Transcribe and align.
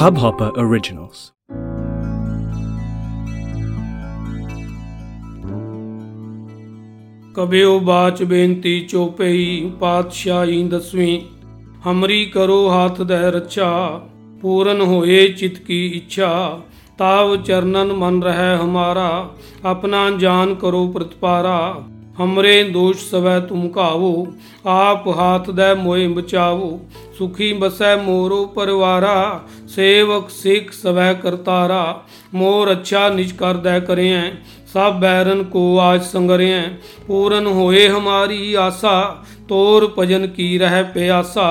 Hubhopper 0.00 0.50
Originals. 0.56 1.32
ਕਬਿਓ 7.34 7.78
ਬਾਚ 7.78 8.22
ਬੇਨਤੀ 8.22 8.80
ਚੋਪਈ, 8.80 9.70
ਪਾਤਸ਼ਾਹੀ 9.80 10.68
ਦਸਵੀਂ, 10.68 11.20
ਹਮਰੀ 11.86 12.24
ਕਰੋ 12.24 12.70
ਹੱਥ 12.70 13.02
ਦੇ 13.02 13.30
ਰੱਛਾ, 13.30 14.00
ਪੂਰਨ 14.42 14.80
ਹੋਏ 14.80 15.28
ਚਿਤ 15.28 15.58
ਕੀ 15.58 15.86
ਇੱਛਾ, 15.86 16.60
ਤਾਵ 16.98 17.36
ਚਰਨਨ 17.36 17.92
ਮਨ 17.92 18.22
ਰਹਿ 18.22 18.56
ਹਮਾਰਾ, 18.56 19.30
ਆਪਣਾ 19.64 20.10
ਜਾਨ 20.10 20.54
ਕਰੋ 20.54 20.86
ਪ੍ਰਤਪਾਰਾ, 20.86 21.82
ਹਮਰੇ 22.20 22.62
ਦੋਸ਼ 22.64 23.10
ਸਵੈ 23.10 23.40
ਤੁਮ 23.40 23.68
ਕਾਵੋ 23.68 24.26
ਆਪ 24.66 25.08
ਹਾਥ 25.08 25.50
ਦੇ 25.50 25.74
ਮੋਏ 25.74 26.06
ਬਚਾਵੋ 26.06 26.80
सुखी 27.20 27.52
बसै 27.52 27.88
मोरो 27.96 28.36
परिवारा 28.44 29.16
सेवक, 29.70 30.28
सिख 30.30 30.70
सवै 30.72 31.08
करतारा। 31.14 31.80
मोर 32.34 32.68
अच्छा 32.68 33.08
निज 33.08 33.32
कर 33.32 33.58
दय 33.58 33.80
करे। 33.80 34.06
हैं 34.08 34.30
सब 34.74 35.00
बैरन 35.00 35.42
को 35.42 35.62
आज 35.78 36.00
संगरे। 36.02 36.46
हैं 36.46 36.70
पूरन 37.08 37.46
होए 37.46 37.86
हमारी 37.88 38.54
आशा। 38.54 38.92
तोर 39.48 39.86
भजन 39.98 40.26
की 40.26 40.46
रह 40.58 40.82
प्यासा। 40.82 41.48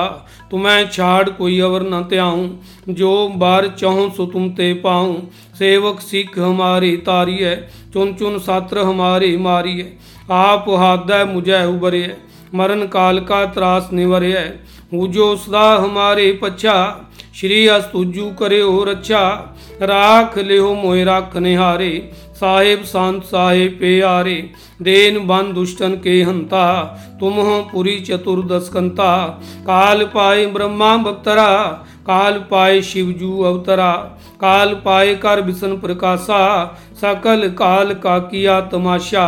तुम्हें 0.50 0.88
छाड़ 0.88 1.30
कोई 1.30 1.60
अवर 1.60 1.82
न 1.82 2.02
त्याऊ। 2.02 2.48
जो 2.88 3.12
बार 3.36 3.68
चाहू 3.78 4.08
सो 4.16 4.26
तुम 4.26 4.48
ते 4.50 4.72
पाऊँ। 4.74 5.14
सेवक, 5.58 6.00
सिख 6.00 6.38
हमारी 6.38 6.96
तारी 6.96 7.36
है। 7.38 7.54
चुन 7.92 8.14
चुन 8.14 8.38
सात्र 8.38 8.78
हमारी 8.78 9.36
मारी 9.36 9.78
है। 9.78 9.92
आप 10.30 10.64
हाथ 10.68 11.14
मुझे 11.26 11.64
उबरे 11.66 12.02
है 12.02 12.29
ਮਰਨ 12.54 12.86
ਕਾਲ 12.86 13.20
ਕਾ 13.20 13.44
ਤਰਾਸ 13.46 13.92
ਨਿਵਰਿਐ। 13.92 14.46
ਹੂ 14.94 15.36
ਸਦਾ 15.36 15.78
ਹਮਾਰੇ 15.84 16.32
ਪਛਾ, 16.32 17.00
ਸ਼੍ਰੀ 17.32 17.68
ਅਸਤੁਜੂ 17.76 18.30
ਕਰਿਓ 18.30 18.84
ਰੱਛਾ। 18.84 19.46
ਰਾਖ 19.86 20.38
ਲਿਓ 20.38 20.74
ਮੋਇ 20.74 21.04
ਰੱਖ 21.04 21.36
ਨਿਹਾਰੇ, 21.36 22.10
ਸਾਹਿਬ 22.40 22.84
ਸੰਤ 22.84 23.24
ਸਾਹਿਬ 23.24 23.78
ਪਿਆਰੇ। 23.78 24.48
ਦੇਨ 24.82 25.18
ਬਨ 25.18 25.52
ਦੁਸ਼ਟਨ 25.52 25.96
ਕੇ 25.96 26.24
ਹੰਤਾ 26.24 26.98
ਤੁਮ 27.20 27.64
ਪੁਰੀ 27.72 27.98
ਚਤੁਰਦਸਕੰਤਾ। 28.00 29.40
ਕਾਲ 29.66 30.04
ਪਾਏ 30.06 30.46
ਬ੍ਰਹਮਾ 30.46 30.96
ਬਖਤਰਾ 30.96 31.84
ਕਾਲ 32.10 32.38
ਪਾਏ 32.40 32.80
ਸ਼ਿਵ 32.80 33.10
ਜੂ 33.12 33.44
ਅਵਤਰਾ, 33.48 34.10
ਕਾਲ 34.38 34.74
ਪਾਏ 34.74 35.14
ਕਰ 35.14 35.40
ਬਿਸਨ 35.40 35.76
ਪ੍ਰਕਾਸ਼ਾ, 35.76 36.74
ਸਕਲ 37.00 37.48
ਕਾਲ 37.48 37.92
ਕਾ 37.94 38.18
ਕੀਆ 38.20 38.60
ਤਮਾਸ਼ਾ 38.60 39.26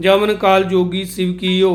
ਜਮਨ 0.00 0.34
ਕਾਲ 0.34 0.64
ਜੋਗੀ 0.64 1.04
ਸਿਵ 1.04 1.32
ਕੀਓ 1.32 1.72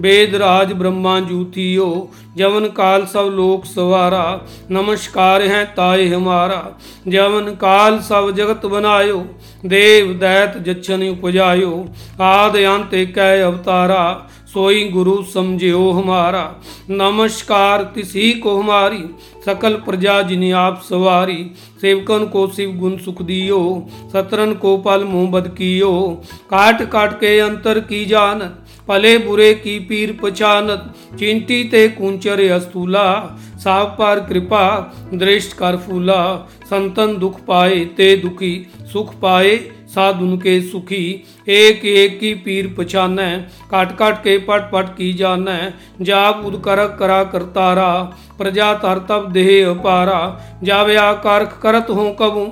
ਵੇਦ 0.00 0.34
ਰਾਜ 0.34 0.72
ਬ੍ਰਹਮਾ 0.72 1.18
ਜੂਥੀਓ 1.20 1.88
ਜਮਨ 2.36 2.68
ਕਾਲ 2.68 3.06
ਸਭ 3.06 3.28
ਲੋਕ 3.30 3.64
ਸਵਾਰਾ, 3.64 4.40
ਨਮਸਕਾਰ 4.70 5.42
ਹੈ 5.42 5.64
ਤਾਏ 5.76 6.08
ਹਮਾਰਾ 6.08 6.62
ਜਮਨ 7.08 7.54
ਕਾਲ 7.54 8.00
ਸਭ 8.02 8.30
ਜਗਤ 8.30 8.66
ਬਨਾਇਓ, 8.66 9.24
ਦੇਵ 9.66 10.16
ਦੈਤ 10.18 10.58
ਜਛਨ 10.58 11.08
ਉਪਜਾਇਓ, 11.08 11.86
ਆਦ 12.20 12.56
ਅੰਤ 12.66 12.94
ਕੈ 13.14 13.42
ਅਵਤਾਰਾ 13.44 14.28
सोई 14.56 14.88
गुरु 14.88 15.22
समझियो 15.22 15.90
हमारा। 15.90 16.56
नमस्कार, 16.90 17.82
तिसी 17.82 18.32
को 18.32 18.58
हमारी। 18.58 19.14
सकल 19.46 19.72
प्रजा 19.72 20.22
जिन्हें 20.22 20.52
आप 20.52 20.82
सवारी। 20.90 21.50
सेवकन 21.80 22.24
को 22.24 22.46
शिव 22.46 22.72
गुण 22.72 22.96
सुख 22.96 23.22
दियो। 23.22 23.86
सतरन 24.12 24.54
को 24.54 24.76
पल 24.76 25.04
मुँह 25.04 25.30
बद 25.30 25.48
कियो। 25.48 26.22
काट 26.50 26.90
काट 26.90 27.12
के 27.12 27.40
अंतर 27.40 27.80
की 27.80 28.04
जानत। 28.04 28.66
पले 28.88 29.18
बुरे 29.18 29.54
की 29.54 29.80
पीर 29.80 30.18
पहचानत 30.22 30.94
चिंटी 31.18 31.64
ते 31.64 31.88
कुंचर 31.88 32.50
अस्तूला। 32.50 33.38
साव 33.58 33.86
पर 33.86 34.26
कृपा, 34.28 34.94
दृष्ट 35.14 35.52
कर 35.56 35.76
फूला। 35.76 36.48
संतन 36.64 37.16
दुख 37.18 37.40
पाए 37.44 37.84
ते 37.84 38.16
दुखी। 38.16 38.66
सुख 38.92 39.14
पाए 39.20 39.75
साधुन 39.88 40.36
के 40.38 40.60
सुखी 40.62 41.04
एक 41.50 41.84
एक 41.86 42.18
की 42.20 42.32
पीर 42.40 42.66
पछानै 42.78 43.28
काट 43.70 43.96
काट 43.98 44.18
के 44.20 44.36
पट 44.44 44.70
पट 44.72 44.88
की 44.94 45.12
जान 45.14 45.46
जाप 46.02 46.42
उद 46.46 46.60
करक 46.64 46.96
करा 46.98 47.22
करतारा 47.26 47.88
प्रजा 48.38 48.72
तर 48.76 48.98
तब 49.08 49.30
देह 49.32 49.50
अपारा। 49.68 50.20
जाव्या 50.62 51.12
कारख 51.24 51.58
करत 51.62 51.86
हो 51.90 52.04
कबू, 52.20 52.44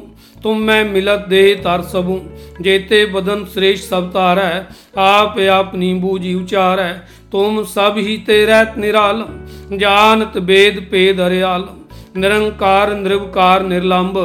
तुम 0.43 0.59
मैं 0.63 0.85
मिलत 0.85 1.27
देह 1.29 1.55
तार 1.63 1.83
सबू। 1.85 2.19
जेते 2.61 3.05
बदन 3.09 3.45
श्रेष्ठ 3.55 3.85
सब 3.85 4.11
तार 4.11 4.39
है 4.39 4.57
आप 5.03 5.39
अपनी 5.53 5.93
बूझी 6.01 6.35
उचार। 6.35 6.81
है 6.81 6.93
तुम 7.33 7.63
सब 7.69 7.95
ही 7.99 8.17
ते 8.27 8.45
रहत 8.47 8.75
निरालम 8.79 9.79
जानत 9.79 10.37
वेद 10.45 10.87
पेद 10.91 11.21
हरियालम 11.21 11.81
निरंकार, 12.17 12.93
निर्वकार, 12.97 13.63
निर्लंब। 13.65 14.19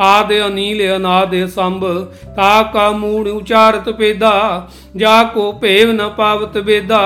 आदि 0.00 0.38
अनील 0.38 0.80
अनाद 0.90 1.34
संभ 1.48 1.84
ता 2.36 2.50
का 2.72 2.90
मूड 2.94 3.28
उचारत 3.28 3.88
पेदा 3.98 4.32
जा 4.96 5.22
को 5.34 5.50
पेव 5.58 5.90
न 5.92 6.08
पावत 6.18 6.56
वेदा 6.66 7.02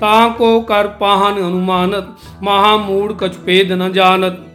ता 0.00 0.28
को 0.34 0.60
कर 0.64 0.86
पाहन 1.00 1.42
अनुमानत 1.42 2.16
महामूड 2.42 3.18
कछ 3.20 3.36
पेद 3.46 3.72
न 3.72 3.92
जानत 3.92 4.46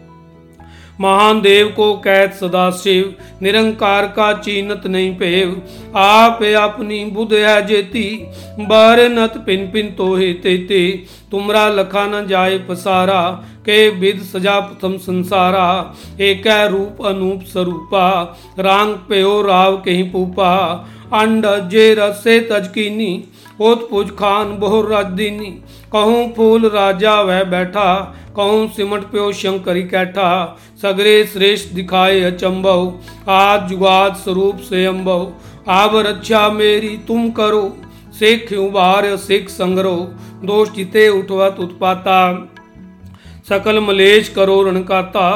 महान 1.01 1.41
देव 1.41 1.73
को 1.75 1.93
कैद 1.93 2.31
सदा 2.31 2.69
शिव, 2.71 3.13
निरंकार 3.41 4.05
का 4.05 4.31
चीनत 4.33 4.81
नहीं 4.85 5.15
पेव। 5.15 5.61
आप 5.95 6.43
अपनी 6.43 7.03
बुध 7.05 7.33
है 7.33 7.65
जेती, 7.65 8.27
बार 8.59 8.99
नत 9.09 9.33
पिन 9.45 9.67
पिन 9.71 9.87
तो 9.87 10.15
हे 10.15 10.33
तेते। 10.33 10.87
तुमरा 11.31 11.67
लखा 11.69 12.05
न 12.05 12.27
जाए 12.27 12.57
पसारा, 12.57 13.21
के 13.65 13.89
विद 13.89 14.21
सजा 14.21 14.59
प्रथम 14.59 14.97
संसारा। 14.97 15.95
एक 16.19 16.47
रूप 16.71 17.05
अनूप 17.05 17.41
स्वरूपा 17.41 18.09
रांग 18.59 18.93
प्यो 18.95 19.41
राव 19.41 19.77
कहीं 19.77 20.11
पूपा। 20.11 20.51
अंड 21.15 21.45
जे 21.69 21.93
रसे 21.93 22.39
तजकीनी, 22.41 23.23
ओत 23.61 23.87
पुज 23.89 24.09
खान 24.11 24.57
बहुर 24.57 24.89
राजदीनी। 24.89 25.51
कहूँ 25.93 26.33
फूल 26.33 26.69
राजा 26.69 27.13
वह 27.21 27.43
बैठा, 27.43 27.93
कहूँ 28.35 28.67
सिमट 28.69 29.03
प्यो 29.03 29.31
शंकरी 29.33 29.83
कैठा। 29.83 30.31
सगरे 30.81 31.23
श्रेष्ठ 31.25 31.73
दिखाए 31.73 32.21
अचंभव, 32.23 32.93
आज 33.29 33.69
जुगाद 33.69 34.15
स्वरूप 34.15 34.57
से 34.59 34.85
अम्भव 34.85 35.31
आब 35.69 35.95
रक्षा 35.97 36.47
मेरी 36.49 36.97
तुम 37.07 37.29
करो, 37.31 37.77
सिख 38.13 38.51
उबार 38.53 39.15
सिख 39.17 39.49
संग्रह 39.49 40.45
दोष 40.45 40.69
जिते 40.71 41.07
उठवत 41.09 41.59
उत्पाता। 41.59 42.19
सकल 43.49 43.79
मलेश 43.79 44.29
करो 44.29 44.61
रणकाता। 44.63 45.27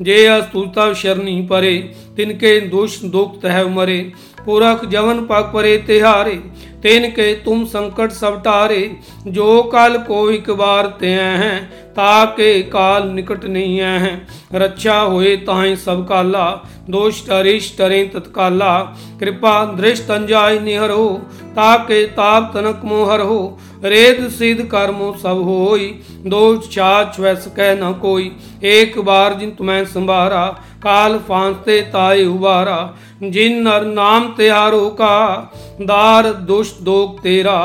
जे 0.00 0.24
अस्तुता 0.26 0.92
शरणी 0.94 1.40
परे, 1.42 1.76
तिनके 2.16 2.58
दुष्ट 2.60 3.04
दुख 3.06 3.40
तह 3.42 3.62
मरे। 3.68 3.98
ਪੁਰਖ 4.46 4.84
ਜਵਨ 4.84 5.24
ਪਗ 5.24 5.52
ਪਰੇ 5.52 5.76
ਤਿਹਾਰੇ। 5.78 6.38
तेन 6.82 7.10
के 7.10 7.34
तुम 7.34 7.64
संकट 7.64 8.10
सब 8.10 8.42
टारे, 8.42 8.96
जो 9.26 9.62
काल 9.62 9.98
को 9.98 10.30
एक 10.30 10.50
बार 10.50 10.86
ते 10.86 11.06
हैं, 11.06 11.70
ताके 11.90 12.62
काल 12.62 13.08
निकट 13.08 13.44
नहीं 13.44 13.78
है। 13.78 14.26
रक्षा 14.54 14.98
होए 15.00 15.36
ताहे 15.36 15.76
सब 15.76 16.08
काला, 16.08 16.50
दोष 16.90 17.26
टरिश 17.26 17.74
टरे 17.78 18.04
तत्काला। 18.04 18.78
कृपा 19.20 19.64
दृष्ट 19.64 20.10
अंजाय 20.10 20.58
निहर 20.58 20.90
हो, 20.90 21.22
ताके 21.50 22.06
ताप 22.06 22.50
तनक 22.54 22.80
मोहर 22.84 23.20
हो। 23.20 23.58
रेद 23.84 24.28
सिद्ध 24.30 24.64
कर्मो 24.64 25.16
सब 25.22 25.42
होई, 25.42 26.00
दोष 26.26 26.72
छाछ 26.72 27.20
वैस 27.20 27.46
कह 27.46 27.74
न 27.74 27.92
कोई। 27.92 28.36
एक 28.64 28.98
बार 28.98 29.34
जिन 29.34 29.50
तुम्हें 29.50 29.84
संभारा, 29.84 30.46
काल 30.78 31.18
फांसते 31.18 31.80
ताए 31.80 32.24
उबारा। 32.24 32.96
जिन 33.22 33.62
नर 33.68 33.84
नाम 33.84 34.28
त्यारो 34.28 34.88
का 34.88 35.52
दार 35.80 36.32
दुष्ट 36.32 36.65
दोग 36.80 37.18
तेरा 37.20 37.58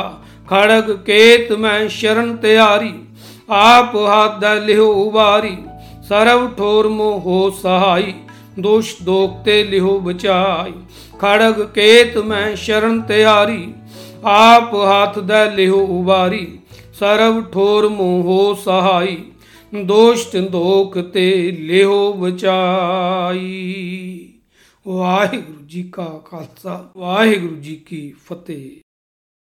खड़ग 0.49 0.89
केत 1.07 1.51
में 1.59 1.87
शरण 1.89 2.35
त्यारी 2.37 2.93
आप 3.51 3.95
हाथ 4.07 4.43
लिहो 4.65 4.91
उबारी 5.03 5.55
सरव 6.09 6.47
ठोर 6.57 6.87
मो 6.89 7.11
हो 7.25 7.39
सहाई 7.57 8.13
दोष 8.59 8.91
दोगते 9.01 9.63
लिहो 9.63 9.99
बचाई 9.99 10.73
खड़ग 11.21 11.61
केत 11.75 12.17
में 12.25 12.55
शरण 12.57 12.99
त्यारी 13.01 13.63
आप 14.29 14.71
हाथ 14.85 15.21
द 15.23 15.45
लिहो 15.57 15.79
उबारी 15.99 16.45
सरव 16.99 17.41
ठोर 17.53 17.87
मोहो 17.89 18.39
सहाई 18.63 19.15
दोष्ट 19.73 20.35
दोख 20.51 20.97
ते 21.13 21.29
लिहो 21.61 22.01
बचाई 22.13 23.39
वाहिगुरु 24.85 25.65
जी 25.67 25.83
का 25.95 26.05
खालसा 26.27 26.75
वाहिगुरु 26.97 27.55
जी 27.57 27.75
की 27.87 28.01
फतेह 28.29 28.90